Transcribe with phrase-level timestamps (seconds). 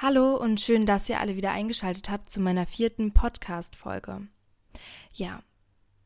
[0.00, 4.28] Hallo und schön, dass ihr alle wieder eingeschaltet habt zu meiner vierten Podcast-Folge.
[5.12, 5.42] Ja,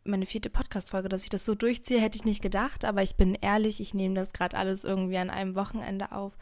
[0.03, 3.35] meine vierte Podcast-Folge, dass ich das so durchziehe, hätte ich nicht gedacht, aber ich bin
[3.35, 6.39] ehrlich, ich nehme das gerade alles irgendwie an einem Wochenende auf,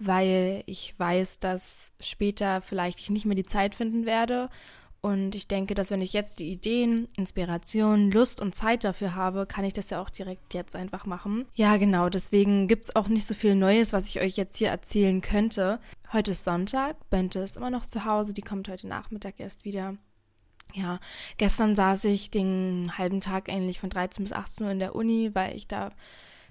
[0.00, 4.50] weil ich weiß, dass später vielleicht ich nicht mehr die Zeit finden werde
[5.00, 9.46] und ich denke, dass wenn ich jetzt die Ideen, Inspiration, Lust und Zeit dafür habe,
[9.46, 11.46] kann ich das ja auch direkt jetzt einfach machen.
[11.54, 14.68] Ja, genau, deswegen gibt es auch nicht so viel Neues, was ich euch jetzt hier
[14.68, 15.78] erzählen könnte.
[16.12, 19.96] Heute ist Sonntag, Bente ist immer noch zu Hause, die kommt heute Nachmittag erst wieder.
[20.74, 20.98] Ja,
[21.38, 25.30] gestern saß ich den halben Tag eigentlich von 13 bis 18 Uhr in der Uni,
[25.32, 25.90] weil ich da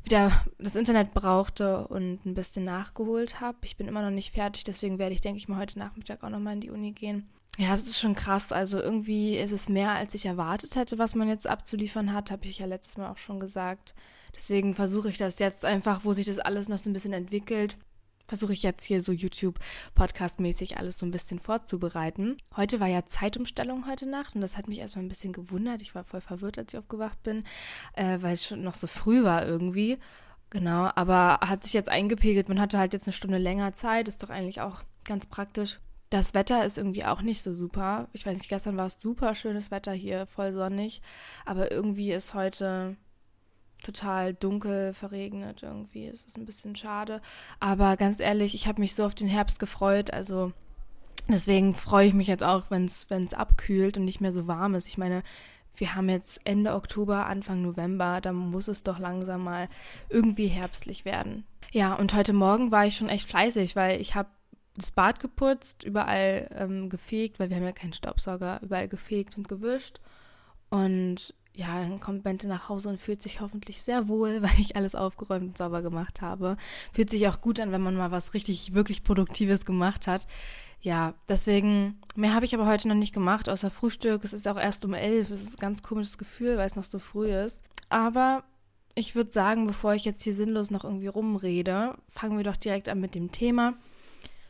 [0.03, 3.57] wieder das Internet brauchte und ein bisschen nachgeholt habe.
[3.63, 6.29] Ich bin immer noch nicht fertig, deswegen werde ich, denke ich mal, heute Nachmittag auch
[6.29, 7.27] nochmal in die Uni gehen.
[7.59, 8.51] Ja, es ist schon krass.
[8.51, 12.45] Also irgendwie ist es mehr, als ich erwartet hätte, was man jetzt abzuliefern hat, habe
[12.45, 13.95] ich ja letztes Mal auch schon gesagt.
[14.35, 17.75] Deswegen versuche ich das jetzt einfach, wo sich das alles noch so ein bisschen entwickelt,
[18.27, 22.37] versuche ich jetzt hier so YouTube-Podcast-mäßig alles so ein bisschen vorzubereiten.
[22.55, 25.81] Heute war ja Zeitumstellung heute Nacht und das hat mich erstmal ein bisschen gewundert.
[25.81, 27.43] Ich war voll verwirrt, als ich aufgewacht bin,
[27.93, 29.97] äh, weil es schon noch so früh war irgendwie.
[30.51, 32.49] Genau, aber hat sich jetzt eingepegelt.
[32.49, 35.79] Man hatte halt jetzt eine Stunde länger Zeit, ist doch eigentlich auch ganz praktisch.
[36.09, 38.07] Das Wetter ist irgendwie auch nicht so super.
[38.13, 41.01] Ich weiß nicht, gestern war es super schönes Wetter hier, voll sonnig.
[41.45, 42.95] Aber irgendwie ist heute
[43.83, 46.07] total dunkel, verregnet irgendwie.
[46.07, 47.21] Es ist ein bisschen schade.
[47.59, 50.11] Aber ganz ehrlich, ich habe mich so auf den Herbst gefreut.
[50.13, 50.53] Also
[51.27, 54.87] deswegen freue ich mich jetzt auch, wenn es abkühlt und nicht mehr so warm ist.
[54.87, 55.23] Ich meine,
[55.75, 59.69] wir haben jetzt Ende Oktober, Anfang November, da muss es doch langsam mal
[60.09, 61.45] irgendwie herbstlich werden.
[61.71, 64.29] Ja, und heute Morgen war ich schon echt fleißig, weil ich habe
[64.77, 69.47] das Bad geputzt, überall ähm, gefegt, weil wir haben ja keinen Staubsauger, überall gefegt und
[69.47, 69.99] gewischt.
[70.69, 74.75] Und ja, dann kommt Bente nach Hause und fühlt sich hoffentlich sehr wohl, weil ich
[74.75, 76.57] alles aufgeräumt und sauber gemacht habe.
[76.93, 80.27] Fühlt sich auch gut an, wenn man mal was richtig, wirklich Produktives gemacht hat.
[80.79, 84.23] Ja, deswegen, mehr habe ich aber heute noch nicht gemacht, außer Frühstück.
[84.23, 85.31] Es ist auch erst um elf.
[85.31, 87.63] Es ist ein ganz komisches Gefühl, weil es noch so früh ist.
[87.89, 88.43] Aber
[88.93, 92.89] ich würde sagen, bevor ich jetzt hier sinnlos noch irgendwie rumrede, fangen wir doch direkt
[92.89, 93.73] an mit dem Thema.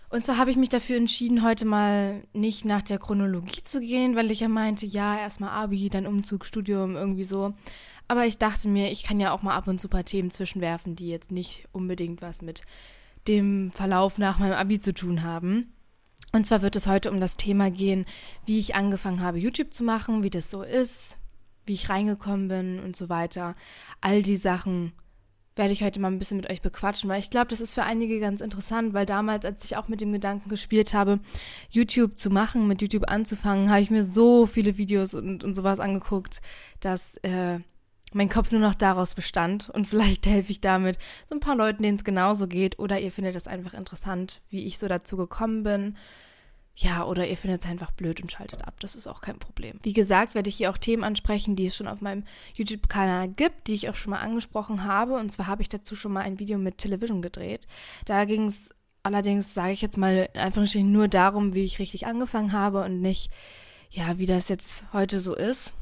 [0.09, 4.16] Und zwar habe ich mich dafür entschieden, heute mal nicht nach der Chronologie zu gehen,
[4.16, 7.53] weil ich ja meinte, ja, erstmal Abi, dann Umzug, Studium, irgendwie so.
[8.07, 10.95] Aber ich dachte mir, ich kann ja auch mal ab und zu paar Themen zwischenwerfen,
[10.95, 12.62] die jetzt nicht unbedingt was mit
[13.28, 15.73] dem Verlauf nach meinem Abi zu tun haben.
[16.31, 18.06] Und zwar wird es heute um das Thema gehen,
[18.45, 21.18] wie ich angefangen habe, YouTube zu machen, wie das so ist,
[21.66, 23.53] wie ich reingekommen bin und so weiter.
[24.00, 24.94] All die Sachen,
[25.57, 27.84] werde ich heute mal ein bisschen mit euch bequatschen, weil ich glaube, das ist für
[27.84, 31.19] einige ganz interessant, weil damals, als ich auch mit dem Gedanken gespielt habe,
[31.69, 35.79] YouTube zu machen, mit YouTube anzufangen, habe ich mir so viele Videos und, und sowas
[35.79, 36.41] angeguckt,
[36.79, 37.59] dass äh,
[38.13, 39.69] mein Kopf nur noch daraus bestand.
[39.69, 40.97] Und vielleicht helfe ich damit
[41.28, 42.79] so ein paar Leuten, denen es genauso geht.
[42.79, 45.95] Oder ihr findet es einfach interessant, wie ich so dazu gekommen bin
[46.79, 48.75] ja, oder ihr findet es einfach blöd und schaltet ab.
[48.81, 49.79] Das ist auch kein Problem.
[49.81, 52.23] Wie gesagt, werde ich hier auch Themen ansprechen, die es schon auf meinem
[52.53, 55.15] YouTube-Kanal gibt, die ich auch schon mal angesprochen habe.
[55.15, 57.65] Und zwar habe ich dazu schon mal ein Video mit Television gedreht.
[58.05, 58.69] Da ging es
[59.01, 63.01] allerdings, sage ich jetzt mal, in Anführungsstrichen nur darum, wie ich richtig angefangen habe und
[63.01, 63.31] nicht,
[63.89, 65.73] ja, wie das jetzt heute so ist.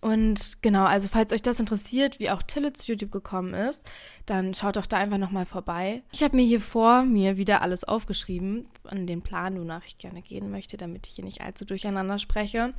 [0.00, 3.90] Und genau, also falls euch das interessiert, wie auch Tille zu YouTube gekommen ist,
[4.26, 6.02] dann schaut doch da einfach nochmal vorbei.
[6.12, 10.22] Ich habe mir hier vor mir wieder alles aufgeschrieben, an den Plan, wonach ich gerne
[10.22, 12.74] gehen möchte, damit ich hier nicht allzu durcheinander spreche.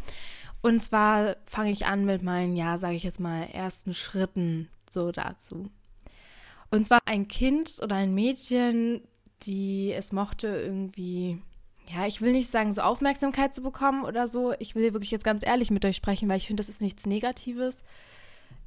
[0.61, 5.11] Und zwar fange ich an mit meinen, ja, sage ich jetzt mal, ersten Schritten so
[5.11, 5.69] dazu.
[6.71, 9.01] Und zwar ein Kind oder ein Mädchen,
[9.43, 11.41] die es mochte irgendwie
[11.93, 14.53] ja, ich will nicht sagen, so Aufmerksamkeit zu bekommen oder so.
[14.59, 17.05] Ich will wirklich jetzt ganz ehrlich mit euch sprechen, weil ich finde, das ist nichts
[17.05, 17.83] Negatives.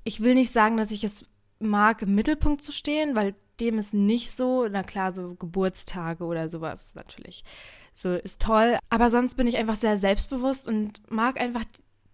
[0.05, 1.25] Ich will nicht sagen, dass ich es
[1.59, 4.69] mag, im Mittelpunkt zu stehen, weil dem ist nicht so.
[4.71, 7.45] Na klar, so Geburtstage oder sowas natürlich.
[7.95, 8.79] So ist toll.
[8.91, 11.65] Aber sonst bin ich einfach sehr selbstbewusst und mag einfach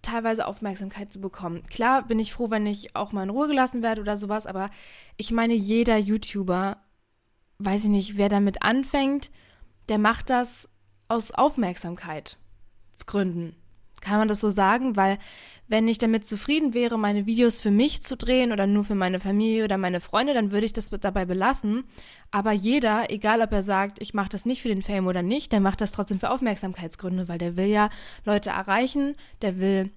[0.00, 1.62] teilweise Aufmerksamkeit zu bekommen.
[1.64, 4.70] Klar bin ich froh, wenn ich auch mal in Ruhe gelassen werde oder sowas, aber
[5.16, 6.78] ich meine, jeder YouTuber,
[7.58, 9.30] weiß ich nicht, wer damit anfängt,
[9.88, 10.68] der macht das
[11.08, 13.56] aus Aufmerksamkeitsgründen.
[14.04, 14.96] Kann man das so sagen?
[14.96, 15.18] Weil
[15.66, 19.18] wenn ich damit zufrieden wäre, meine Videos für mich zu drehen oder nur für meine
[19.18, 21.84] Familie oder meine Freunde, dann würde ich das dabei belassen.
[22.30, 25.52] Aber jeder, egal ob er sagt, ich mache das nicht für den Fame oder nicht,
[25.52, 27.88] der macht das trotzdem für Aufmerksamkeitsgründe, weil der will ja
[28.24, 29.90] Leute erreichen, der will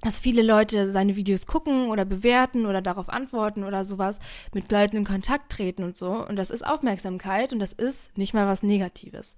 [0.00, 4.20] dass viele Leute seine Videos gucken oder bewerten oder darauf antworten oder sowas,
[4.54, 6.24] mit Leuten in Kontakt treten und so.
[6.24, 9.36] Und das ist Aufmerksamkeit und das ist nicht mal was Negatives.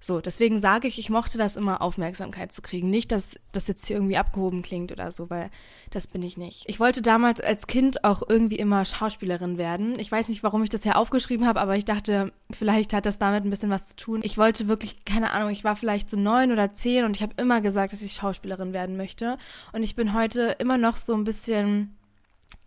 [0.00, 2.88] So, deswegen sage ich, ich mochte das immer, Aufmerksamkeit zu kriegen.
[2.88, 5.50] Nicht, dass das jetzt hier irgendwie abgehoben klingt oder so, weil
[5.90, 6.64] das bin ich nicht.
[6.68, 9.98] Ich wollte damals als Kind auch irgendwie immer Schauspielerin werden.
[9.98, 13.18] Ich weiß nicht, warum ich das hier aufgeschrieben habe, aber ich dachte, vielleicht hat das
[13.18, 14.20] damit ein bisschen was zu tun.
[14.22, 17.34] Ich wollte wirklich, keine Ahnung, ich war vielleicht so neun oder zehn und ich habe
[17.36, 19.36] immer gesagt, dass ich Schauspielerin werden möchte.
[19.72, 21.96] Und ich bin heute immer noch so ein bisschen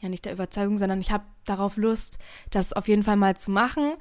[0.01, 2.18] ja nicht der Überzeugung, sondern ich habe darauf Lust,
[2.50, 3.94] das auf jeden Fall mal zu machen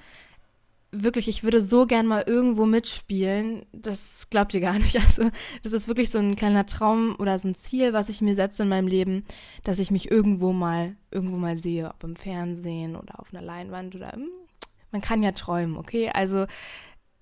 [0.92, 3.64] wirklich, ich würde so gern mal irgendwo mitspielen.
[3.72, 4.96] Das glaubt ihr gar nicht.
[5.00, 5.30] Also,
[5.62, 8.62] das ist wirklich so ein kleiner Traum oder so ein Ziel, was ich mir setze
[8.62, 9.24] in meinem Leben,
[9.64, 13.94] dass ich mich irgendwo mal, irgendwo mal sehe, ob im Fernsehen oder auf einer Leinwand
[13.94, 14.16] oder,
[14.92, 16.10] man kann ja träumen, okay?
[16.12, 16.46] Also,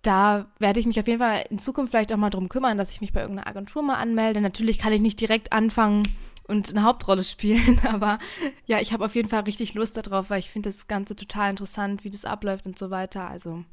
[0.02, 2.92] da werde ich mich auf jeden Fall in Zukunft vielleicht auch mal drum kümmern, dass
[2.92, 4.40] ich mich bei irgendeiner Agentur mal anmelde.
[4.40, 6.04] Natürlich kann ich nicht direkt anfangen,
[6.48, 7.80] und eine Hauptrolle spielen.
[7.88, 8.18] Aber
[8.66, 11.50] ja, ich habe auf jeden Fall richtig Lust darauf, weil ich finde das Ganze total
[11.50, 13.28] interessant, wie das abläuft und so weiter.
[13.28, 13.64] Also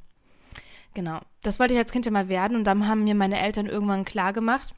[0.94, 3.66] genau, das wollte ich als Kind ja mal werden und dann haben mir meine Eltern
[3.66, 4.76] irgendwann klar gemacht,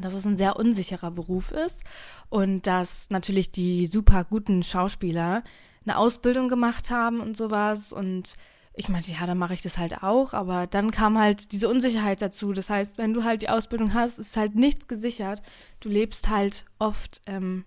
[0.00, 1.84] dass es ein sehr unsicherer Beruf ist
[2.28, 5.42] und dass natürlich die super guten Schauspieler
[5.84, 8.34] eine Ausbildung gemacht haben und sowas und
[8.78, 12.22] ich meinte, ja, dann mache ich das halt auch, aber dann kam halt diese Unsicherheit
[12.22, 12.52] dazu.
[12.52, 15.42] Das heißt, wenn du halt die Ausbildung hast, ist halt nichts gesichert.
[15.80, 17.64] Du lebst halt oft, ähm,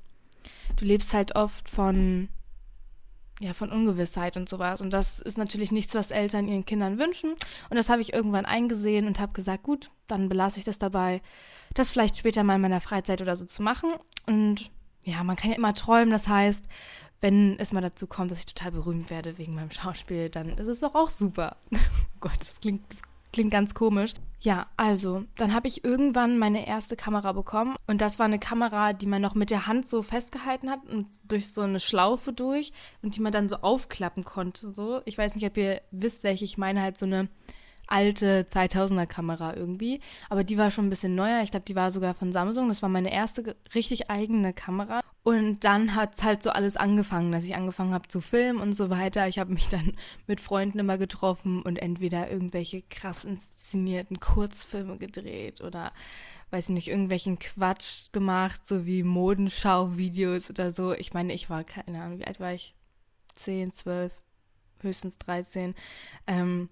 [0.77, 2.29] du lebst halt oft von,
[3.41, 4.81] ja, von Ungewissheit und sowas.
[4.81, 7.31] Und das ist natürlich nichts, was Eltern ihren Kindern wünschen.
[7.69, 11.21] Und das habe ich irgendwann eingesehen und habe gesagt, gut, dann belasse ich das dabei,
[11.73, 13.89] das vielleicht später mal in meiner Freizeit oder so zu machen.
[14.27, 14.71] Und
[15.03, 16.11] ja, man kann ja immer träumen.
[16.11, 16.65] Das heißt,
[17.21, 20.67] wenn es mal dazu kommt, dass ich total berühmt werde wegen meinem Schauspiel, dann ist
[20.67, 21.55] es doch auch super.
[21.73, 21.77] oh
[22.19, 22.81] Gott, das klingt,
[23.31, 24.13] klingt ganz komisch.
[24.43, 28.91] Ja, also, dann habe ich irgendwann meine erste Kamera bekommen und das war eine Kamera,
[28.93, 32.73] die man noch mit der Hand so festgehalten hat und durch so eine Schlaufe durch
[33.03, 34.73] und die man dann so aufklappen konnte.
[34.73, 37.29] So, ich weiß nicht, ob ihr wisst, welche ich meine, halt so eine
[37.87, 39.99] alte 2000er Kamera irgendwie,
[40.29, 41.41] aber die war schon ein bisschen neuer.
[41.43, 42.69] Ich glaube, die war sogar von Samsung.
[42.69, 45.01] Das war meine erste richtig eigene Kamera.
[45.23, 48.73] Und dann hat es halt so alles angefangen, dass ich angefangen habe zu filmen und
[48.73, 49.27] so weiter.
[49.27, 49.93] Ich habe mich dann
[50.27, 55.91] mit Freunden immer getroffen und entweder irgendwelche krass inszenierten Kurzfilme gedreht oder
[56.51, 60.93] weiß ich nicht, irgendwelchen Quatsch gemacht, so wie Modenschau-Videos oder so.
[60.93, 62.75] Ich meine, ich war, keine Ahnung, wie alt war ich?
[63.35, 64.13] 10, 12,
[64.81, 65.73] höchstens 13.
[66.27, 66.69] Ähm,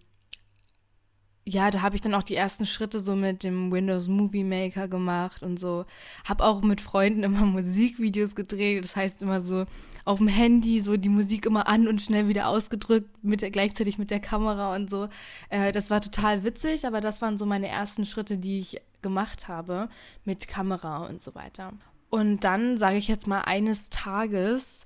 [1.49, 4.87] ja, da habe ich dann auch die ersten Schritte so mit dem Windows Movie Maker
[4.87, 5.85] gemacht und so.
[6.25, 8.83] Habe auch mit Freunden immer Musikvideos gedreht.
[8.83, 9.65] Das heißt immer so
[10.05, 13.97] auf dem Handy so die Musik immer an und schnell wieder ausgedrückt, mit der, gleichzeitig
[13.97, 15.09] mit der Kamera und so.
[15.49, 19.47] Äh, das war total witzig, aber das waren so meine ersten Schritte, die ich gemacht
[19.47, 19.89] habe
[20.25, 21.73] mit Kamera und so weiter.
[22.09, 24.85] Und dann sage ich jetzt mal eines Tages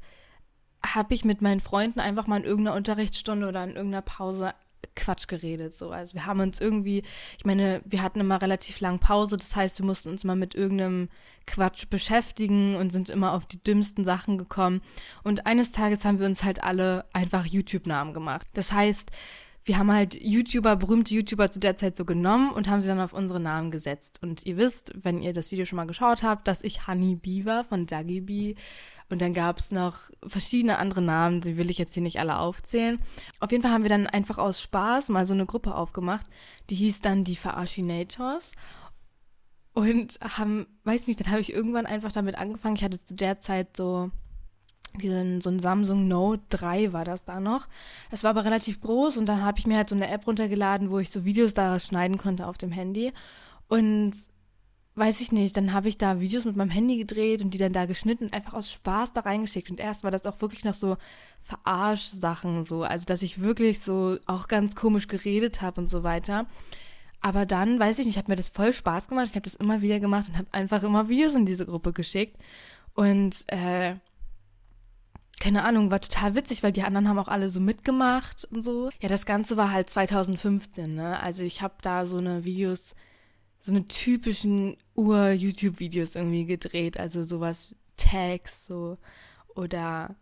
[0.85, 4.53] habe ich mit meinen Freunden einfach mal in irgendeiner Unterrichtsstunde oder in irgendeiner Pause
[4.95, 5.73] Quatsch geredet.
[5.73, 5.91] So.
[5.91, 7.03] Also wir haben uns irgendwie,
[7.37, 10.55] ich meine, wir hatten immer relativ lang Pause, das heißt, wir mussten uns mal mit
[10.55, 11.09] irgendeinem
[11.45, 14.81] Quatsch beschäftigen und sind immer auf die dümmsten Sachen gekommen.
[15.23, 18.47] Und eines Tages haben wir uns halt alle einfach YouTube-Namen gemacht.
[18.53, 19.11] Das heißt,
[19.65, 22.99] wir haben halt YouTuber, berühmte YouTuber zu der Zeit so genommen und haben sie dann
[22.99, 24.19] auf unsere Namen gesetzt.
[24.21, 27.45] Und ihr wisst, wenn ihr das Video schon mal geschaut habt, dass ich Honey Bee
[27.45, 28.55] war von Duggy Bee.
[29.09, 32.39] Und dann gab es noch verschiedene andere Namen, die will ich jetzt hier nicht alle
[32.39, 32.99] aufzählen.
[33.39, 36.25] Auf jeden Fall haben wir dann einfach aus Spaß mal so eine Gruppe aufgemacht,
[36.69, 38.51] die hieß dann die Verarchinators.
[39.73, 42.75] Und haben, weiß nicht, dann habe ich irgendwann einfach damit angefangen.
[42.75, 44.11] Ich hatte zu der Zeit so
[45.01, 47.67] diesen, so ein Samsung Note 3 war das da noch.
[48.11, 50.91] Es war aber relativ groß und dann habe ich mir halt so eine App runtergeladen,
[50.91, 53.13] wo ich so Videos daraus schneiden konnte auf dem Handy.
[53.67, 54.13] Und
[54.95, 57.73] weiß ich nicht, dann habe ich da Videos mit meinem Handy gedreht und die dann
[57.73, 59.71] da geschnitten und einfach aus Spaß da reingeschickt.
[59.71, 60.97] Und erst war das auch wirklich noch so
[61.41, 66.45] Verarsch-Sachen so, also dass ich wirklich so auch ganz komisch geredet habe und so weiter.
[67.21, 69.27] Aber dann, weiß ich nicht, hat mir das voll Spaß gemacht.
[69.29, 72.37] Ich habe das immer wieder gemacht und habe einfach immer Videos in diese Gruppe geschickt.
[72.95, 73.95] Und äh,
[75.39, 78.89] keine Ahnung, war total witzig, weil die anderen haben auch alle so mitgemacht und so.
[79.01, 81.19] Ja, das Ganze war halt 2015, ne?
[81.19, 82.95] Also ich habe da so eine Videos,
[83.59, 88.97] so eine typischen Ur-YouTube-Videos irgendwie gedreht, also sowas Tags so
[89.55, 90.15] oder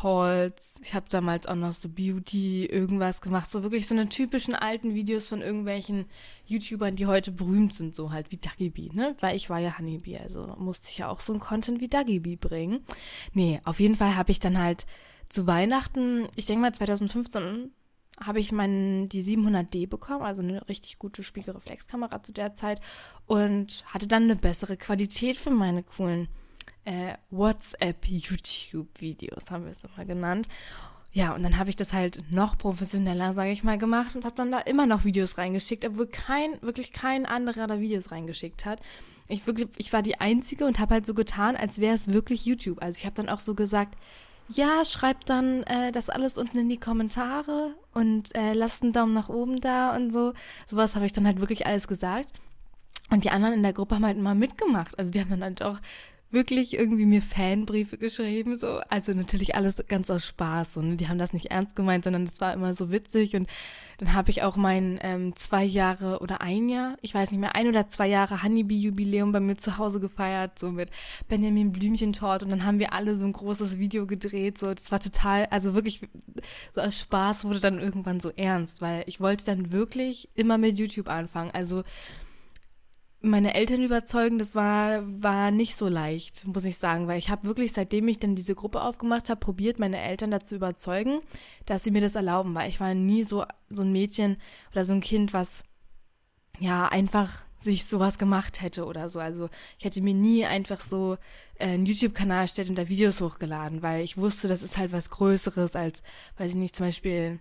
[0.00, 0.78] Hauls.
[0.82, 4.94] Ich habe damals auch noch so Beauty irgendwas gemacht, so wirklich so eine typischen alten
[4.94, 6.06] Videos von irgendwelchen
[6.46, 9.16] YouTubern, die heute berühmt sind, so halt wie Duggy Bee, ne?
[9.20, 12.20] Weil ich war ja Honeybee, also musste ich ja auch so ein Content wie Duggy
[12.20, 12.84] Bee bringen.
[13.32, 14.86] Nee, auf jeden Fall habe ich dann halt
[15.28, 17.72] zu Weihnachten, ich denke mal 2015
[18.20, 22.80] habe ich meinen die 700D bekommen, also eine richtig gute Spiegelreflexkamera zu der Zeit
[23.26, 26.28] und hatte dann eine bessere Qualität für meine coolen
[26.84, 30.48] äh, WhatsApp-YouTube-Videos, haben wir es immer genannt.
[31.14, 34.34] Ja, und dann habe ich das halt noch professioneller, sage ich mal, gemacht und habe
[34.34, 38.80] dann da immer noch Videos reingeschickt, obwohl kein, wirklich kein anderer da Videos reingeschickt hat.
[39.28, 42.46] Ich, wirklich, ich war die Einzige und habe halt so getan, als wäre es wirklich
[42.46, 42.82] YouTube.
[42.82, 43.94] Also ich habe dann auch so gesagt,
[44.48, 49.14] ja, schreibt dann äh, das alles unten in die Kommentare und äh, lasst einen Daumen
[49.14, 50.32] nach oben da und so.
[50.66, 52.28] Sowas habe ich dann halt wirklich alles gesagt.
[53.10, 54.98] Und die anderen in der Gruppe haben halt immer mitgemacht.
[54.98, 55.78] Also die haben dann halt auch
[56.32, 58.80] wirklich irgendwie mir Fanbriefe geschrieben, so.
[58.88, 60.76] Also natürlich alles ganz aus Spaß.
[60.76, 63.36] Und die haben das nicht ernst gemeint, sondern es war immer so witzig.
[63.36, 63.48] Und
[63.98, 67.54] dann habe ich auch mein ähm, zwei Jahre oder ein Jahr, ich weiß nicht mehr,
[67.54, 70.90] ein oder zwei Jahre Honeybee-Jubiläum bei mir zu Hause gefeiert, so mit
[71.28, 72.42] Benjamin Blümchentort.
[72.42, 74.58] Und dann haben wir alle so ein großes Video gedreht.
[74.58, 76.00] So, das war total, also wirklich,
[76.74, 80.78] so aus Spaß wurde dann irgendwann so ernst, weil ich wollte dann wirklich immer mit
[80.78, 81.50] YouTube anfangen.
[81.52, 81.84] Also
[83.22, 87.46] meine Eltern überzeugen, das war, war nicht so leicht, muss ich sagen, weil ich habe
[87.46, 91.20] wirklich, seitdem ich dann diese Gruppe aufgemacht habe, probiert, meine Eltern dazu überzeugen,
[91.66, 94.36] dass sie mir das erlauben, weil ich war nie so, so ein Mädchen
[94.72, 95.62] oder so ein Kind, was
[96.58, 99.20] ja einfach sich sowas gemacht hätte oder so.
[99.20, 99.48] Also
[99.78, 101.16] ich hätte mir nie einfach so
[101.58, 105.10] äh, einen YouTube-Kanal erstellt und da Videos hochgeladen, weil ich wusste, das ist halt was
[105.10, 106.02] Größeres als,
[106.38, 107.38] weiß ich nicht, zum Beispiel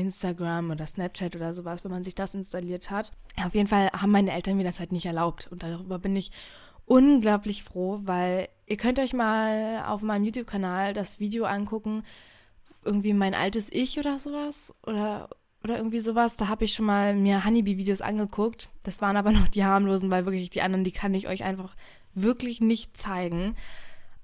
[0.00, 3.12] Instagram oder Snapchat oder sowas, wenn man sich das installiert hat.
[3.44, 6.30] Auf jeden Fall haben meine Eltern mir das halt nicht erlaubt und darüber bin ich
[6.84, 12.04] unglaublich froh, weil ihr könnt euch mal auf meinem YouTube-Kanal das Video angucken,
[12.84, 15.28] irgendwie mein altes Ich oder sowas oder
[15.64, 16.36] oder irgendwie sowas.
[16.36, 18.68] Da habe ich schon mal mir Honeybee-Videos angeguckt.
[18.84, 21.74] Das waren aber noch die harmlosen, weil wirklich die anderen, die kann ich euch einfach
[22.14, 23.56] wirklich nicht zeigen.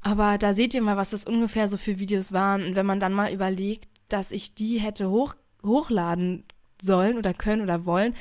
[0.01, 2.65] Aber da seht ihr mal, was das ungefähr so für Videos waren.
[2.65, 6.45] Und wenn man dann mal überlegt, dass ich die hätte hoch hochladen
[6.81, 8.15] sollen oder können oder wollen,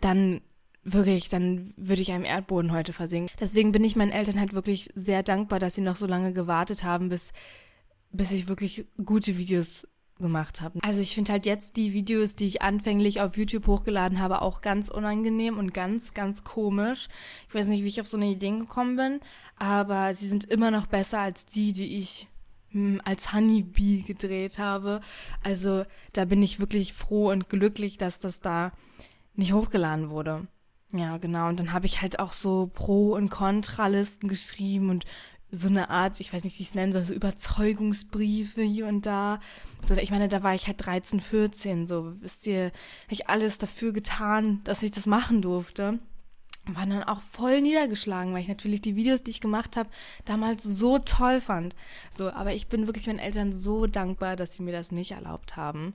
[0.00, 0.40] dann
[0.82, 3.36] wirklich, dann würde ich einem Erdboden heute versinken.
[3.40, 6.84] Deswegen bin ich meinen Eltern halt wirklich sehr dankbar, dass sie noch so lange gewartet
[6.84, 7.32] haben, bis,
[8.12, 9.86] bis ich wirklich gute Videos
[10.18, 10.78] gemacht habe.
[10.82, 14.62] Also ich finde halt jetzt die Videos, die ich anfänglich auf YouTube hochgeladen habe, auch
[14.62, 17.08] ganz unangenehm und ganz, ganz komisch.
[17.48, 19.20] Ich weiß nicht, wie ich auf so eine Idee gekommen bin,
[19.56, 22.28] aber sie sind immer noch besser als die, die ich
[23.04, 25.00] als Honeybee gedreht habe.
[25.42, 28.72] Also da bin ich wirklich froh und glücklich, dass das da
[29.34, 30.46] nicht hochgeladen wurde.
[30.92, 31.48] Ja, genau.
[31.48, 35.04] Und dann habe ich halt auch so Pro- und Kontralisten geschrieben und
[35.50, 39.06] so eine Art, ich weiß nicht, wie ich es nennen soll, so Überzeugungsbriefe hier und
[39.06, 39.40] da.
[39.86, 42.72] So, ich meine, da war ich halt 13, 14, so, wisst ihr, habe
[43.10, 46.00] ich alles dafür getan, dass ich das machen durfte
[46.66, 49.88] war dann auch voll niedergeschlagen, weil ich natürlich die Videos, die ich gemacht habe,
[50.24, 51.76] damals so toll fand.
[52.10, 55.56] So, aber ich bin wirklich meinen Eltern so dankbar, dass sie mir das nicht erlaubt
[55.56, 55.94] haben,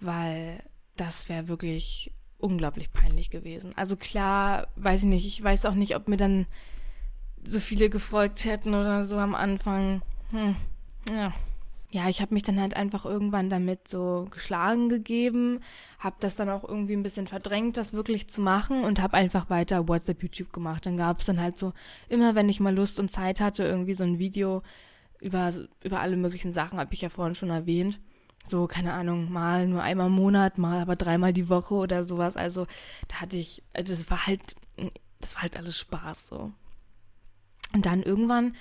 [0.00, 0.62] weil
[0.96, 3.72] das wäre wirklich unglaublich peinlich gewesen.
[3.76, 6.46] Also klar, weiß ich nicht, ich weiß auch nicht, ob mir dann
[7.44, 10.02] so viele gefolgt hätten oder so am Anfang.
[10.30, 10.56] Hm,
[11.10, 11.32] ja
[11.92, 15.60] ja, ich habe mich dann halt einfach irgendwann damit so geschlagen gegeben,
[15.98, 19.50] habe das dann auch irgendwie ein bisschen verdrängt, das wirklich zu machen und habe einfach
[19.50, 20.86] weiter WhatsApp, YouTube gemacht.
[20.86, 21.72] Dann gab es dann halt so,
[22.08, 24.62] immer wenn ich mal Lust und Zeit hatte, irgendwie so ein Video
[25.20, 27.98] über, über alle möglichen Sachen, habe ich ja vorhin schon erwähnt.
[28.44, 32.36] So, keine Ahnung, mal nur einmal im Monat, mal aber dreimal die Woche oder sowas.
[32.36, 32.66] Also
[33.08, 34.54] da hatte ich, also das war halt,
[35.18, 36.52] das war halt alles Spaß so.
[37.72, 38.54] Und dann irgendwann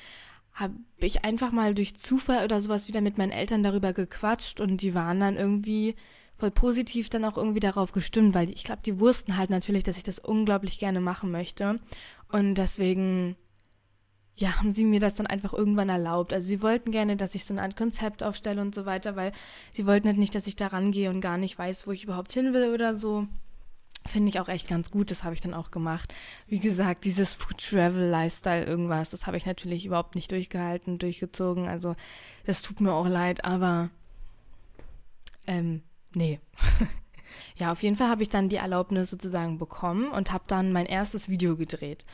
[0.53, 4.81] habe ich einfach mal durch Zufall oder sowas wieder mit meinen Eltern darüber gequatscht und
[4.81, 5.95] die waren dann irgendwie
[6.35, 9.97] voll positiv dann auch irgendwie darauf gestimmt, weil ich glaube, die wussten halt natürlich, dass
[9.97, 11.75] ich das unglaublich gerne machen möchte
[12.29, 13.35] und deswegen
[14.39, 16.31] ja, haben sie mir das dann einfach irgendwann erlaubt.
[16.31, 19.33] Also sie wollten gerne, dass ich so eine Art Konzept aufstelle und so weiter, weil
[19.73, 22.31] sie wollten halt nicht, dass ich da rangehe und gar nicht weiß, wo ich überhaupt
[22.31, 23.27] hin will oder so.
[24.05, 26.13] Finde ich auch echt ganz gut, das habe ich dann auch gemacht.
[26.47, 31.67] Wie gesagt, dieses Food Travel Lifestyle irgendwas, das habe ich natürlich überhaupt nicht durchgehalten, durchgezogen.
[31.67, 31.95] Also
[32.45, 33.89] das tut mir auch leid, aber
[35.45, 36.39] ähm, nee.
[37.57, 40.85] ja, auf jeden Fall habe ich dann die Erlaubnis sozusagen bekommen und habe dann mein
[40.85, 42.05] erstes Video gedreht.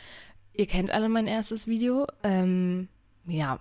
[0.53, 2.07] Ihr kennt alle mein erstes Video.
[2.23, 2.87] Ähm,
[3.25, 3.59] ja,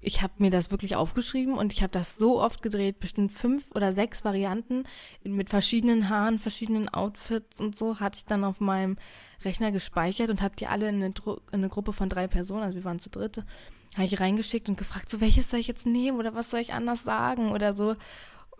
[0.00, 3.70] ich habe mir das wirklich aufgeschrieben und ich habe das so oft gedreht, bestimmt fünf
[3.74, 4.84] oder sechs Varianten
[5.24, 8.96] mit verschiedenen Haaren, verschiedenen Outfits und so hatte ich dann auf meinem
[9.44, 11.14] Rechner gespeichert und habe die alle in eine, in
[11.50, 13.44] eine, Gruppe von drei Personen, also wir waren zu dritte,
[13.94, 16.74] habe ich reingeschickt und gefragt, so welches soll ich jetzt nehmen oder was soll ich
[16.74, 17.96] anders sagen oder so.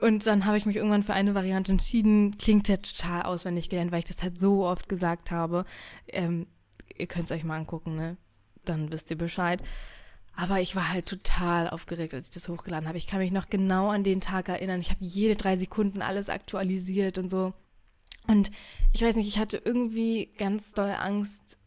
[0.00, 2.38] Und dann habe ich mich irgendwann für eine Variante entschieden.
[2.38, 5.64] Klingt ja total auswendig gelernt, weil ich das halt so oft gesagt habe.
[6.07, 6.47] Ähm,
[6.97, 8.16] ihr könnt es euch mal angucken, ne?
[8.64, 9.61] Dann wisst ihr Bescheid.
[10.40, 12.97] Aber ich war halt total aufgeregt, als ich das hochgeladen habe.
[12.97, 14.80] Ich kann mich noch genau an den Tag erinnern.
[14.80, 17.54] Ich habe jede drei Sekunden alles aktualisiert und so.
[18.28, 18.52] Und
[18.92, 21.59] ich weiß nicht, ich hatte irgendwie ganz doll Angst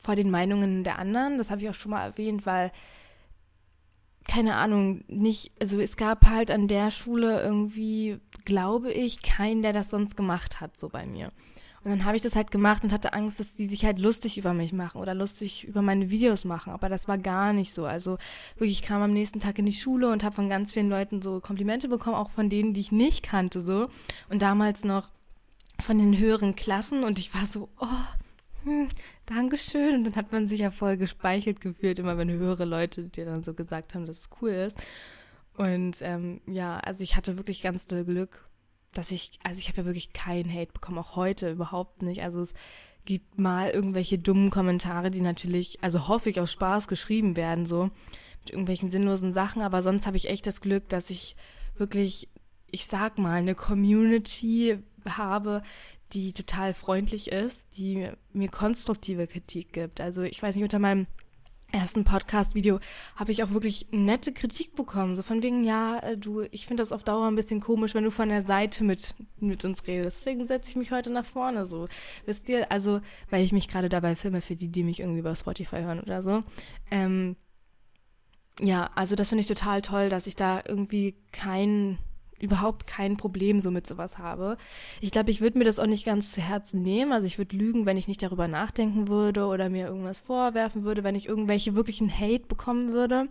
[0.00, 1.36] vor den Meinungen der anderen.
[1.36, 2.72] Das habe ich auch schon mal erwähnt, weil
[4.26, 9.74] keine Ahnung, nicht, also es gab halt an der Schule irgendwie, glaube ich, keinen, der
[9.74, 11.28] das sonst gemacht hat, so bei mir.
[11.82, 14.36] Und dann habe ich das halt gemacht und hatte Angst, dass die sich halt lustig
[14.36, 16.72] über mich machen oder lustig über meine Videos machen.
[16.72, 17.86] Aber das war gar nicht so.
[17.86, 18.18] Also
[18.56, 21.22] wirklich, ich kam am nächsten Tag in die Schule und habe von ganz vielen Leuten
[21.22, 23.88] so Komplimente bekommen, auch von denen, die ich nicht kannte, so.
[24.28, 25.08] Und damals noch
[25.80, 27.86] von den höheren Klassen und ich war so, oh,
[28.64, 28.88] hm,
[29.24, 29.94] Dankeschön.
[29.94, 33.42] Und dann hat man sich ja voll gespeichelt gefühlt, immer wenn höhere Leute dir dann
[33.42, 34.76] so gesagt haben, dass es cool ist.
[35.56, 38.49] Und ähm, ja, also ich hatte wirklich ganz doll Glück,
[38.92, 42.22] dass ich, also ich habe ja wirklich keinen Hate bekommen, auch heute überhaupt nicht.
[42.22, 42.54] Also es
[43.04, 47.90] gibt mal irgendwelche dummen Kommentare, die natürlich, also hoffe ich, aus Spaß geschrieben werden, so
[48.40, 51.36] mit irgendwelchen sinnlosen Sachen, aber sonst habe ich echt das Glück, dass ich
[51.76, 52.28] wirklich,
[52.70, 54.78] ich sag mal, eine Community
[55.08, 55.62] habe,
[56.12, 60.00] die total freundlich ist, die mir konstruktive Kritik gibt.
[60.00, 61.06] Also ich weiß nicht, unter meinem
[61.72, 62.80] ersten Podcast-Video
[63.16, 65.14] habe ich auch wirklich nette Kritik bekommen.
[65.14, 68.04] So von wegen, ja, äh, du, ich finde das auf Dauer ein bisschen komisch, wenn
[68.04, 70.20] du von der Seite mit, mit uns redest.
[70.20, 71.88] Deswegen setze ich mich heute nach vorne so.
[72.26, 73.00] Wisst ihr, also,
[73.30, 76.22] weil ich mich gerade dabei filme für die, die mich irgendwie über Spotify hören oder
[76.22, 76.40] so.
[76.90, 77.36] Ähm,
[78.60, 81.98] ja, also das finde ich total toll, dass ich da irgendwie kein
[82.42, 84.56] überhaupt kein Problem so mit sowas habe.
[85.00, 87.12] Ich glaube, ich würde mir das auch nicht ganz zu Herzen nehmen.
[87.12, 91.04] Also ich würde lügen, wenn ich nicht darüber nachdenken würde oder mir irgendwas vorwerfen würde,
[91.04, 93.26] wenn ich irgendwelche wirklichen Hate bekommen würde.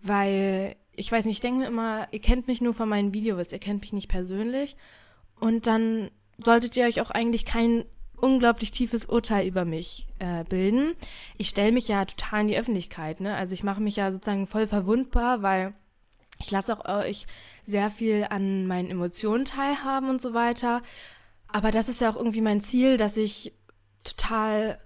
[0.00, 3.52] Weil, ich weiß nicht, ich denke mir immer, ihr kennt mich nur von meinen Videos,
[3.52, 4.76] ihr kennt mich nicht persönlich.
[5.40, 6.10] Und dann
[6.42, 7.84] solltet ihr euch auch eigentlich kein
[8.20, 10.94] unglaublich tiefes Urteil über mich äh, bilden.
[11.36, 13.34] Ich stelle mich ja total in die Öffentlichkeit, ne?
[13.36, 15.74] Also ich mache mich ja sozusagen voll verwundbar, weil
[16.38, 17.26] ich lasse auch euch
[17.66, 20.82] sehr viel an meinen Emotionen teilhaben und so weiter.
[21.48, 23.52] Aber das ist ja auch irgendwie mein Ziel, dass ich
[24.04, 24.78] total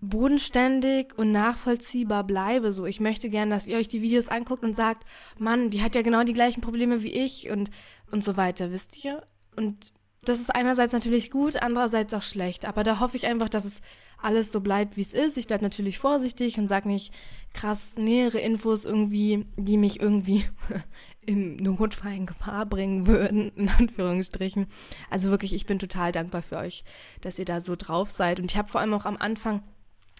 [0.00, 2.72] bodenständig und nachvollziehbar bleibe.
[2.72, 5.06] So, ich möchte gern, dass ihr euch die Videos anguckt und sagt,
[5.38, 7.70] Mann, die hat ja genau die gleichen Probleme wie ich und
[8.12, 9.26] und so weiter, wisst ihr?
[9.56, 9.92] Und
[10.24, 12.66] das ist einerseits natürlich gut, andererseits auch schlecht.
[12.66, 13.80] Aber da hoffe ich einfach, dass es
[14.22, 15.36] alles so bleibt, wie es ist.
[15.36, 17.12] Ich bleibe natürlich vorsichtig und sage nicht
[17.52, 20.44] krass nähere Infos irgendwie, die mich irgendwie
[21.26, 24.66] im Notfall in Gefahr bringen würden, in Anführungsstrichen.
[25.10, 26.84] Also wirklich, ich bin total dankbar für euch,
[27.20, 28.40] dass ihr da so drauf seid.
[28.40, 29.62] Und ich habe vor allem auch am Anfang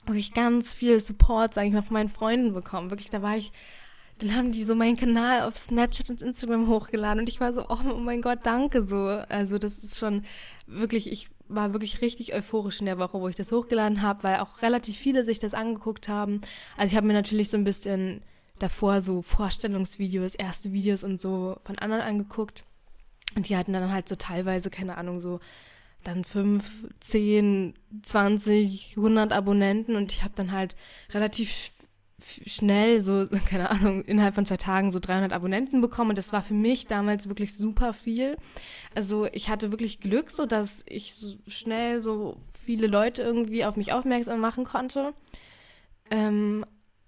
[0.04, 2.90] wirklich ganz viel Support, sage ich mal, von meinen Freunden bekommen.
[2.90, 3.52] Wirklich, da war ich
[4.18, 7.66] dann haben die so meinen Kanal auf Snapchat und Instagram hochgeladen und ich war so,
[7.68, 9.06] oh mein Gott, danke so.
[9.28, 10.24] Also das ist schon
[10.66, 14.40] wirklich, ich war wirklich richtig euphorisch in der Woche, wo ich das hochgeladen habe, weil
[14.40, 16.40] auch relativ viele sich das angeguckt haben.
[16.76, 18.22] Also ich habe mir natürlich so ein bisschen
[18.58, 22.64] davor so Vorstellungsvideos, erste Videos und so von anderen angeguckt.
[23.34, 25.40] Und die hatten dann halt so teilweise, keine Ahnung, so
[26.04, 30.74] dann fünf, zehn, zwanzig, hundert Abonnenten und ich habe dann halt
[31.10, 31.70] relativ
[32.46, 36.42] schnell so, keine Ahnung, innerhalb von zwei Tagen so 300 Abonnenten bekommen und das war
[36.42, 38.36] für mich damals wirklich super viel.
[38.94, 43.76] Also ich hatte wirklich Glück, so dass ich so schnell so viele Leute irgendwie auf
[43.76, 45.12] mich aufmerksam machen konnte.
[46.10, 46.64] Ähm,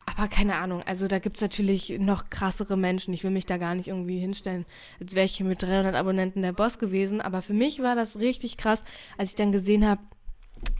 [0.07, 3.15] aber keine Ahnung, also da gibt's natürlich noch krassere Menschen.
[3.15, 4.67] Ich will mich da gar nicht irgendwie hinstellen,
[5.01, 7.21] als wäre ich hier mit 300 Abonnenten der Boss gewesen.
[7.21, 8.85] Aber für mich war das richtig krass,
[9.17, 10.03] als ich dann gesehen habe,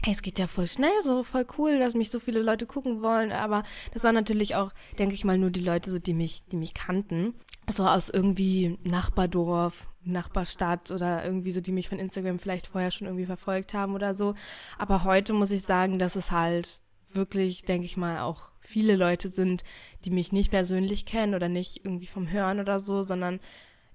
[0.07, 3.31] es geht ja voll schnell, so voll cool, dass mich so viele Leute gucken wollen.
[3.31, 6.57] Aber das waren natürlich auch, denke ich mal, nur die Leute, so die mich, die
[6.57, 7.33] mich kannten.
[7.71, 13.07] So aus irgendwie Nachbardorf, Nachbarstadt oder irgendwie so, die mich von Instagram vielleicht vorher schon
[13.07, 14.35] irgendwie verfolgt haben oder so.
[14.77, 16.79] Aber heute muss ich sagen, dass es halt
[17.11, 19.63] wirklich, denke ich mal, auch viele Leute sind,
[20.03, 23.39] die mich nicht persönlich kennen oder nicht irgendwie vom Hören oder so, sondern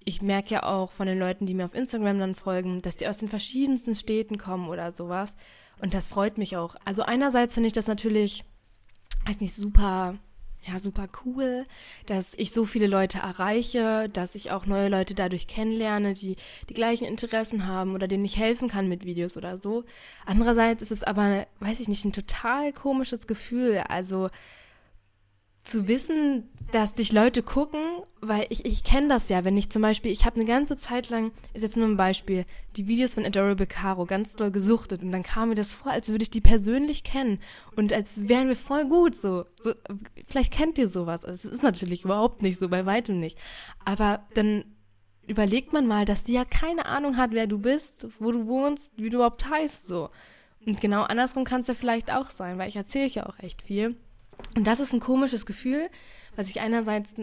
[0.05, 3.07] ich merke ja auch von den Leuten, die mir auf Instagram dann folgen, dass die
[3.07, 5.37] aus den verschiedensten Städten kommen oder sowas.
[5.81, 6.77] Und das freut mich auch.
[6.85, 8.45] Also einerseits finde ich das natürlich,
[9.27, 10.19] weiß nicht, super,
[10.63, 11.65] ja, super cool,
[12.07, 16.37] dass ich so viele Leute erreiche, dass ich auch neue Leute dadurch kennenlerne, die
[16.69, 19.85] die gleichen Interessen haben oder denen ich helfen kann mit Videos oder so.
[20.27, 23.85] Andererseits ist es aber, weiß ich nicht, ein total komisches Gefühl.
[23.89, 24.29] Also,
[25.65, 27.81] zu wissen, dass dich Leute gucken,
[28.21, 31.11] weil ich, ich kenne das ja, wenn ich zum Beispiel, ich habe eine ganze Zeit
[31.11, 32.47] lang, ist jetzt nur ein Beispiel,
[32.77, 36.09] die Videos von Adorable Caro ganz doll gesuchtet und dann kam mir das vor, als
[36.09, 37.41] würde ich die persönlich kennen
[37.77, 39.45] und als wären wir voll gut so.
[39.63, 39.75] so
[40.27, 41.25] vielleicht kennt ihr sowas.
[41.25, 43.37] Also es ist natürlich überhaupt nicht so, bei weitem nicht.
[43.85, 44.65] Aber dann
[45.27, 48.93] überlegt man mal, dass die ja keine Ahnung hat, wer du bist, wo du wohnst,
[48.97, 50.09] wie du überhaupt heißt so.
[50.67, 53.63] Und genau andersrum kann es ja vielleicht auch sein, weil ich erzähle ja auch echt
[53.63, 53.97] viel.
[54.57, 55.89] Und das ist ein komisches Gefühl,
[56.37, 57.15] was ich einerseits,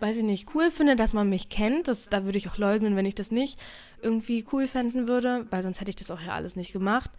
[0.00, 1.88] weiß ich nicht, cool finde, dass man mich kennt.
[1.88, 3.58] Das, da würde ich auch leugnen, wenn ich das nicht
[4.02, 7.10] irgendwie cool fänden würde, weil sonst hätte ich das auch ja alles nicht gemacht.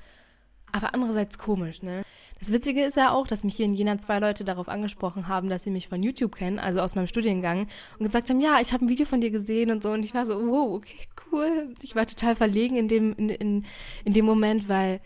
[0.72, 2.04] Aber andererseits komisch, ne?
[2.40, 5.48] Das Witzige ist ja auch, dass mich hier in Jena zwei Leute darauf angesprochen haben,
[5.48, 7.68] dass sie mich von YouTube kennen, also aus meinem Studiengang,
[8.00, 9.92] und gesagt haben, ja, ich habe ein Video von dir gesehen und so.
[9.92, 10.98] Und ich war so, wow, okay,
[11.32, 11.76] cool.
[11.84, 13.66] Ich war total verlegen in dem, in, in,
[14.06, 15.02] in dem Moment, weil,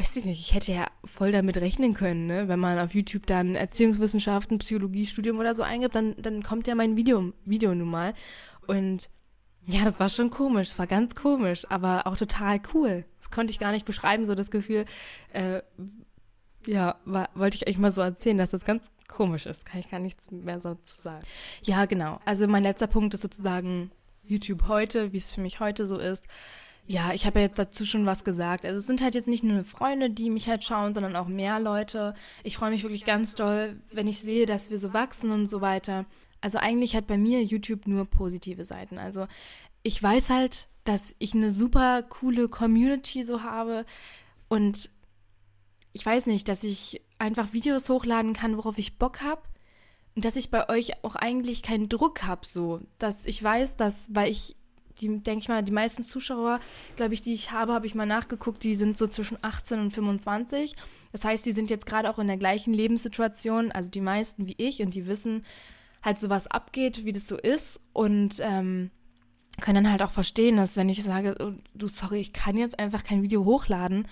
[0.00, 2.48] weiß ich nicht, ich hätte ja voll damit rechnen können, ne?
[2.48, 6.96] Wenn man auf YouTube dann Erziehungswissenschaften, Psychologiestudium oder so eingibt, dann, dann kommt ja mein
[6.96, 8.14] Video, Video nun mal.
[8.66, 9.10] Und
[9.66, 13.04] ja, das war schon komisch, es war ganz komisch, aber auch total cool.
[13.18, 14.86] Das konnte ich gar nicht beschreiben, so das Gefühl,
[15.34, 15.60] äh,
[16.66, 19.66] ja, war, wollte ich euch mal so erzählen, dass das ganz komisch ist.
[19.66, 21.26] Kann ich gar nichts mehr so zu sagen.
[21.62, 22.20] Ja, genau.
[22.24, 23.90] Also mein letzter Punkt ist sozusagen
[24.22, 26.26] YouTube heute, wie es für mich heute so ist.
[26.90, 28.66] Ja, ich habe ja jetzt dazu schon was gesagt.
[28.66, 31.60] Also es sind halt jetzt nicht nur Freunde, die mich halt schauen, sondern auch mehr
[31.60, 32.14] Leute.
[32.42, 35.60] Ich freue mich wirklich ganz doll, wenn ich sehe, dass wir so wachsen und so
[35.60, 36.04] weiter.
[36.40, 38.98] Also eigentlich hat bei mir YouTube nur positive Seiten.
[38.98, 39.28] Also
[39.84, 43.86] ich weiß halt, dass ich eine super coole Community so habe
[44.48, 44.90] und
[45.92, 49.42] ich weiß nicht, dass ich einfach Videos hochladen kann, worauf ich Bock habe.
[50.16, 52.80] Und dass ich bei euch auch eigentlich keinen Druck habe, so.
[52.98, 54.56] Dass ich weiß, dass, weil ich,
[55.00, 56.60] die, denke ich mal, die meisten Zuschauer,
[56.96, 59.90] glaube ich, die ich habe, habe ich mal nachgeguckt, die sind so zwischen 18 und
[59.90, 60.76] 25.
[61.12, 64.56] Das heißt, die sind jetzt gerade auch in der gleichen Lebenssituation, also die meisten wie
[64.58, 65.44] ich, und die wissen
[66.02, 67.80] halt so, was abgeht, wie das so ist.
[67.92, 68.90] Und ähm,
[69.60, 72.78] können dann halt auch verstehen, dass wenn ich sage, oh, du, sorry, ich kann jetzt
[72.78, 74.06] einfach kein Video hochladen,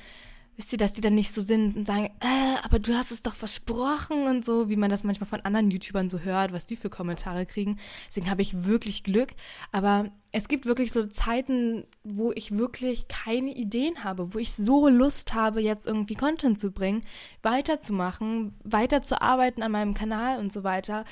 [0.59, 3.23] wisst ihr, dass die dann nicht so sind und sagen, äh, aber du hast es
[3.23, 6.75] doch versprochen und so, wie man das manchmal von anderen YouTubern so hört, was die
[6.75, 7.79] für Kommentare kriegen.
[8.09, 9.31] Deswegen habe ich wirklich Glück.
[9.71, 14.89] Aber es gibt wirklich so Zeiten, wo ich wirklich keine Ideen habe, wo ich so
[14.89, 17.03] Lust habe, jetzt irgendwie Content zu bringen,
[17.41, 21.05] weiterzumachen, weiterzuarbeiten an meinem Kanal und so weiter.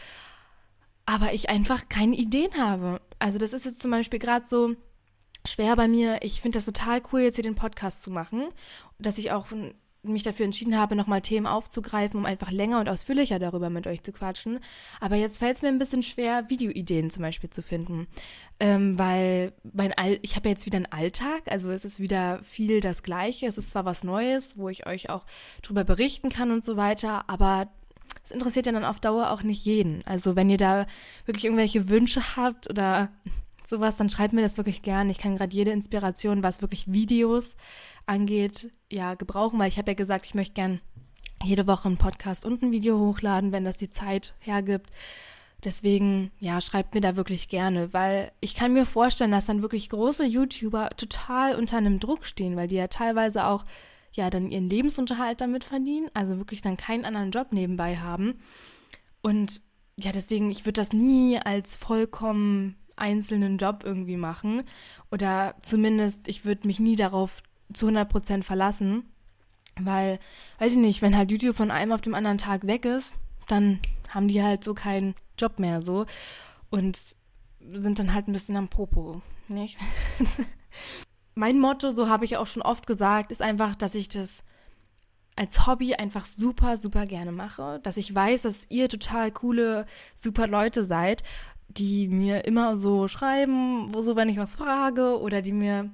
[1.07, 3.01] Aber ich einfach keine Ideen habe.
[3.21, 4.75] Also das ist jetzt zum Beispiel gerade so,
[5.47, 6.19] schwer bei mir.
[6.23, 8.49] Ich finde das total cool, jetzt hier den Podcast zu machen,
[8.99, 9.47] dass ich auch
[10.09, 14.03] mich dafür entschieden habe, nochmal Themen aufzugreifen, um einfach länger und ausführlicher darüber mit euch
[14.03, 14.61] zu quatschen.
[15.01, 18.07] Aber jetzt fällt es mir ein bisschen schwer, Videoideen zum Beispiel zu finden.
[18.61, 22.81] Ähm, weil mein All ich habe jetzt wieder einen Alltag, also es ist wieder viel
[22.81, 23.47] das Gleiche.
[23.47, 25.25] Es ist zwar was Neues, wo ich euch auch
[25.63, 27.69] drüber berichten kann und so weiter, aber
[28.25, 30.03] es interessiert ja dann auf Dauer auch nicht jeden.
[30.07, 30.87] Also wenn ihr da
[31.27, 33.11] wirklich irgendwelche Wünsche habt oder
[33.69, 35.11] sowas, dann schreibt mir das wirklich gern.
[35.11, 37.57] Ich kann gerade jede Inspiration, was wirklich Videos
[38.07, 40.81] angeht, ja, gebrauchen, weil ich habe ja gesagt, ich möchte gern
[41.43, 44.91] jede Woche einen Podcast und ein Video hochladen, wenn das die Zeit hergibt.
[45.65, 49.89] Deswegen, ja, schreibt mir da wirklich gerne, weil ich kann mir vorstellen, dass dann wirklich
[49.89, 53.65] große YouTuber total unter einem Druck stehen, weil die ja teilweise auch,
[54.13, 58.41] ja, dann ihren Lebensunterhalt damit verdienen, also wirklich dann keinen anderen Job nebenbei haben.
[59.23, 59.61] Und
[59.97, 64.63] ja, deswegen, ich würde das nie als vollkommen einzelnen Job irgendwie machen.
[65.11, 69.05] Oder zumindest, ich würde mich nie darauf zu 100% verlassen.
[69.79, 70.19] Weil,
[70.59, 73.17] weiß ich nicht, wenn halt YouTube von einem auf dem anderen Tag weg ist,
[73.49, 73.79] dann
[74.09, 76.07] haben die halt so keinen Job mehr so.
[76.71, 76.99] Und
[77.73, 79.79] sind dann halt ein bisschen am Popo, nicht?
[81.35, 84.43] mein Motto, so habe ich auch schon oft gesagt, ist einfach, dass ich das
[85.37, 87.79] als Hobby einfach super, super gerne mache.
[87.83, 91.23] Dass ich weiß, dass ihr total coole, super Leute seid
[91.79, 95.91] die mir immer so schreiben, wo so, wenn ich was frage oder die mir,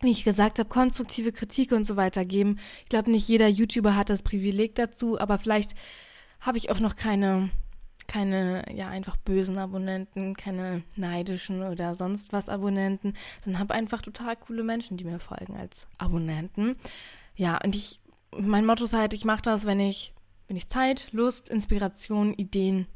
[0.00, 2.58] wie ich gesagt habe, konstruktive Kritik und so weiter geben.
[2.82, 5.74] Ich glaube, nicht jeder YouTuber hat das Privileg dazu, aber vielleicht
[6.40, 7.50] habe ich auch noch keine,
[8.06, 14.36] keine, ja, einfach bösen Abonnenten, keine neidischen oder sonst was Abonnenten, sondern habe einfach total
[14.36, 16.76] coole Menschen, die mir folgen als Abonnenten.
[17.36, 18.00] Ja, und ich,
[18.36, 20.12] mein Motto ist halt, ich mache das, wenn ich,
[20.48, 22.86] wenn ich Zeit, Lust, Inspiration, Ideen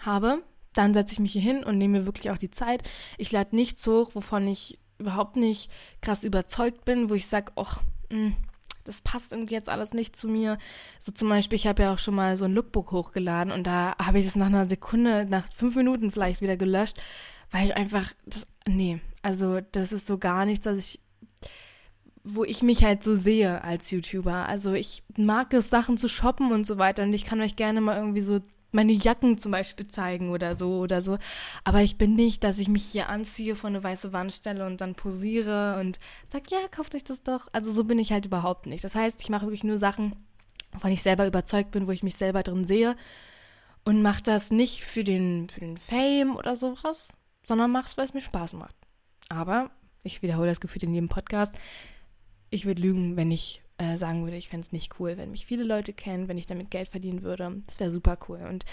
[0.00, 0.42] habe
[0.78, 2.88] dann setze ich mich hier hin und nehme mir wirklich auch die Zeit.
[3.16, 7.82] Ich lade nichts hoch, wovon ich überhaupt nicht krass überzeugt bin, wo ich sage, ach,
[8.10, 8.36] hm,
[8.84, 10.56] das passt irgendwie jetzt alles nicht zu mir.
[10.98, 13.94] So zum Beispiel, ich habe ja auch schon mal so ein Lookbook hochgeladen und da
[14.00, 16.96] habe ich das nach einer Sekunde, nach fünf Minuten vielleicht wieder gelöscht,
[17.50, 21.00] weil ich einfach, das, nee, also das ist so gar nichts, dass ich
[22.24, 24.46] wo ich mich halt so sehe als YouTuber.
[24.48, 27.80] Also ich mag es, Sachen zu shoppen und so weiter und ich kann euch gerne
[27.80, 31.18] mal irgendwie so meine Jacken zum Beispiel zeigen oder so oder so.
[31.64, 34.80] Aber ich bin nicht, dass ich mich hier anziehe, vor eine weiße Wand stelle und
[34.80, 35.98] dann posiere und
[36.30, 37.48] sag, ja, kauft euch das doch.
[37.52, 38.84] Also so bin ich halt überhaupt nicht.
[38.84, 40.16] Das heißt, ich mache wirklich nur Sachen,
[40.72, 42.96] wovon ich selber überzeugt bin, wo ich mich selber drin sehe
[43.84, 47.12] und mache das nicht für den, für den Fame oder sowas,
[47.44, 48.76] sondern mache es, weil es mir Spaß macht.
[49.30, 49.70] Aber
[50.02, 51.54] ich wiederhole das Gefühl in jedem Podcast.
[52.50, 55.46] Ich würde lügen, wenn ich äh, sagen würde, ich fände es nicht cool, wenn mich
[55.46, 57.62] viele Leute kennen, wenn ich damit Geld verdienen würde.
[57.66, 58.40] Das wäre super cool.
[58.48, 58.64] Und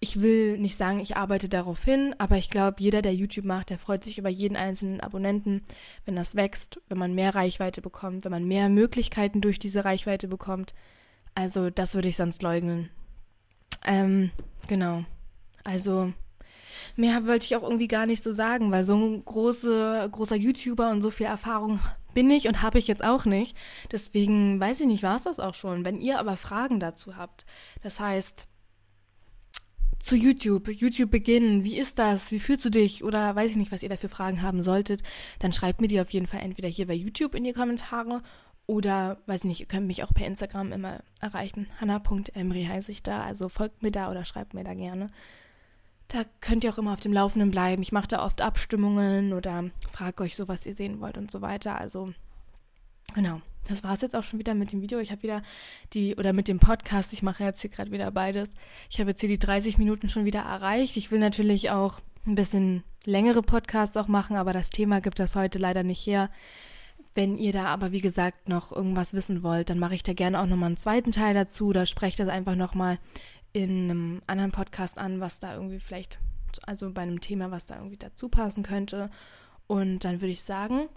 [0.00, 3.70] ich will nicht sagen, ich arbeite darauf hin, aber ich glaube, jeder, der YouTube macht,
[3.70, 5.62] der freut sich über jeden einzelnen Abonnenten,
[6.04, 10.28] wenn das wächst, wenn man mehr Reichweite bekommt, wenn man mehr Möglichkeiten durch diese Reichweite
[10.28, 10.74] bekommt.
[11.34, 12.90] Also das würde ich sonst leugnen.
[13.86, 14.30] Ähm,
[14.68, 15.04] genau.
[15.64, 16.12] Also
[16.94, 20.90] mehr wollte ich auch irgendwie gar nicht so sagen, weil so ein große, großer YouTuber
[20.90, 21.80] und so viel Erfahrung
[22.16, 23.54] bin ich und habe ich jetzt auch nicht.
[23.92, 25.84] Deswegen weiß ich nicht, war es das auch schon.
[25.84, 27.44] Wenn ihr aber Fragen dazu habt,
[27.82, 28.48] das heißt,
[30.00, 33.70] zu YouTube, YouTube beginnen, wie ist das, wie fühlst du dich oder weiß ich nicht,
[33.70, 35.02] was ihr dafür Fragen haben solltet,
[35.40, 38.22] dann schreibt mir die auf jeden Fall entweder hier bei YouTube in die Kommentare
[38.64, 41.66] oder, weiß nicht, ihr könnt mich auch per Instagram immer erreichen.
[41.80, 45.08] Hanna.emri heiße ich da, also folgt mir da oder schreibt mir da gerne.
[46.08, 47.82] Da könnt ihr auch immer auf dem Laufenden bleiben.
[47.82, 51.42] Ich mache da oft Abstimmungen oder frage euch so, was ihr sehen wollt und so
[51.42, 51.78] weiter.
[51.80, 52.12] Also,
[53.14, 53.40] genau.
[53.68, 55.00] Das war es jetzt auch schon wieder mit dem Video.
[55.00, 55.42] Ich habe wieder
[55.92, 58.50] die, oder mit dem Podcast, ich mache jetzt hier gerade wieder beides.
[58.88, 60.96] Ich habe jetzt hier die 30 Minuten schon wieder erreicht.
[60.96, 65.34] Ich will natürlich auch ein bisschen längere Podcasts auch machen, aber das Thema gibt das
[65.34, 66.30] heute leider nicht her.
[67.14, 70.38] Wenn ihr da aber, wie gesagt, noch irgendwas wissen wollt, dann mache ich da gerne
[70.40, 71.72] auch nochmal einen zweiten Teil dazu.
[71.72, 72.98] Da spreche ich das einfach nochmal
[73.56, 76.18] in einem anderen Podcast an, was da irgendwie vielleicht,
[76.64, 79.08] also bei einem Thema, was da irgendwie dazu passen könnte.
[79.66, 80.90] Und dann würde ich sagen,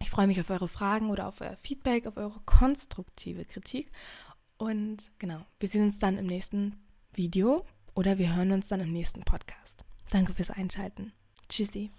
[0.00, 3.90] ich freue mich auf eure Fragen oder auf euer Feedback, auf eure konstruktive Kritik.
[4.58, 6.76] Und genau, wir sehen uns dann im nächsten
[7.14, 9.82] Video oder wir hören uns dann im nächsten Podcast.
[10.10, 11.14] Danke fürs Einschalten.
[11.48, 11.92] Tschüssi.